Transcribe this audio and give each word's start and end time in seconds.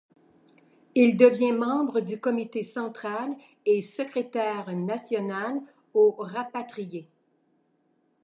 Il 0.95 1.15
devient 1.15 1.51
membre 1.51 1.99
du 1.99 2.19
comité 2.19 2.63
central 2.63 3.35
et 3.67 3.83
secrétaire 3.83 4.75
national 4.75 5.61
aux 5.93 6.15
Rapatriés. 6.17 7.07